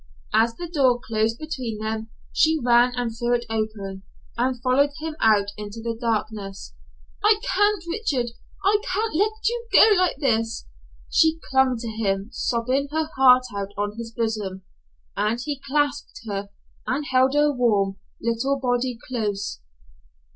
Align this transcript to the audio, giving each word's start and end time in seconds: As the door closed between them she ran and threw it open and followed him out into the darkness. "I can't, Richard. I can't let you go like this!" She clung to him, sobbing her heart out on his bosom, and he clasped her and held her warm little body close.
As 0.33 0.55
the 0.55 0.67
door 0.67 0.99
closed 0.99 1.37
between 1.37 1.77
them 1.77 2.09
she 2.33 2.57
ran 2.59 2.91
and 2.95 3.11
threw 3.15 3.35
it 3.35 3.45
open 3.51 4.01
and 4.35 4.59
followed 4.63 4.89
him 4.99 5.15
out 5.19 5.51
into 5.57 5.79
the 5.79 5.95
darkness. 5.95 6.73
"I 7.23 7.39
can't, 7.43 7.83
Richard. 7.87 8.31
I 8.63 8.81
can't 8.83 9.13
let 9.15 9.47
you 9.47 9.67
go 9.71 9.91
like 9.95 10.17
this!" 10.17 10.65
She 11.07 11.39
clung 11.51 11.77
to 11.77 11.87
him, 11.87 12.29
sobbing 12.31 12.87
her 12.91 13.11
heart 13.15 13.43
out 13.55 13.73
on 13.77 13.95
his 13.95 14.11
bosom, 14.11 14.63
and 15.15 15.39
he 15.39 15.59
clasped 15.67 16.21
her 16.25 16.49
and 16.87 17.05
held 17.05 17.35
her 17.35 17.51
warm 17.53 17.97
little 18.19 18.59
body 18.59 18.97
close. 19.07 19.59